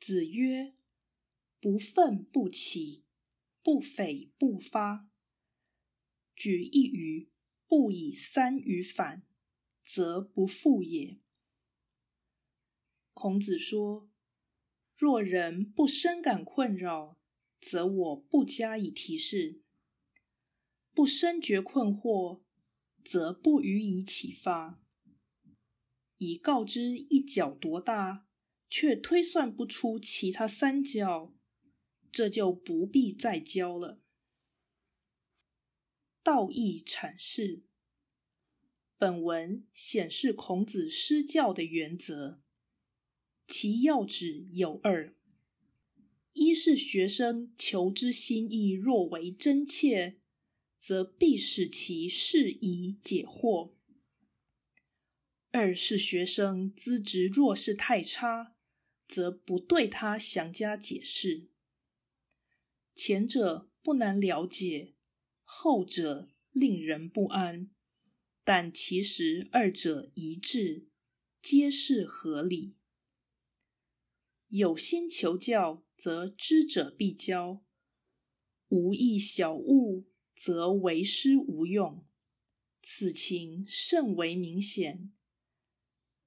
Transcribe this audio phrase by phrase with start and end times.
[0.00, 0.74] 子曰
[1.60, 3.04] ：“不愤不启，
[3.62, 5.06] 不悱不发。
[6.34, 7.30] 举一隅，
[7.68, 9.22] 不以三隅反，
[9.84, 11.20] 则不复也。”
[13.12, 14.10] 孔子说
[14.96, 17.18] ：“若人不深感困扰，
[17.60, 19.60] 则我不加以提示；
[20.94, 22.40] 不深觉困惑，
[23.04, 24.82] 则不予以启发。
[26.16, 28.26] 以告之一角多大，
[28.70, 31.34] 却推算不出其他三角，
[32.10, 34.00] 这就不必再教了。”
[36.22, 37.64] 道义阐释。
[38.96, 42.42] 本文显示孔子施教的原则。
[43.46, 45.16] 其要旨有二：
[46.34, 50.20] 一是学生求知心意若为真切，
[50.78, 53.72] 则必使其适宜解惑；
[55.50, 58.54] 二是学生资质若是太差，
[59.10, 61.48] 则不对他详加解释。
[62.94, 64.94] 前者不难了解，
[65.42, 67.68] 后者令人不安，
[68.44, 70.86] 但其实二者一致，
[71.42, 72.76] 皆是合理。
[74.46, 77.64] 有心求教，则知者必教；
[78.68, 80.06] 无意小物，
[80.36, 82.06] 则为师无用。
[82.80, 85.12] 此情甚为明显。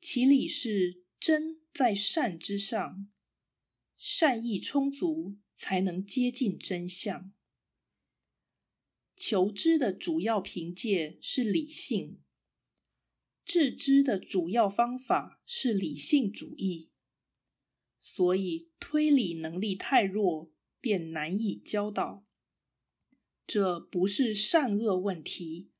[0.00, 3.08] 其理是真在善之上，
[3.96, 7.32] 善意充足，才能接近真相。
[9.16, 12.20] 求知的主要凭借是理性，
[13.42, 16.90] 致知的主要方法是理性主义。
[17.98, 22.26] 所以，推理能力太弱，便难以教导。
[23.46, 25.70] 这不是善恶问题，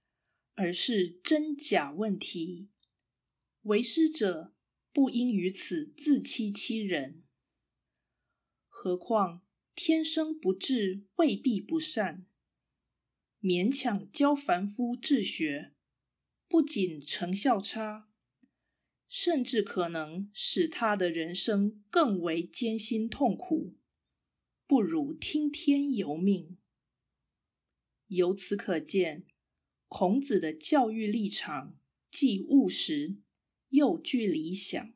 [0.55, 2.71] 而是真假问题。
[3.65, 4.54] 为师者
[4.95, 7.25] 不应于此自欺欺人。
[8.69, 12.25] 何况天生不智，未必不善。
[13.41, 15.75] 勉强教凡夫治学，
[16.49, 18.09] 不仅成效差。
[19.09, 23.77] 甚至可能使他的人生更为艰辛痛苦，
[24.67, 26.59] 不如听天由命。
[28.07, 29.25] 由此可见，
[29.87, 31.79] 孔子的教育立场
[32.11, 33.19] 既务实
[33.75, 34.93] 又具理想。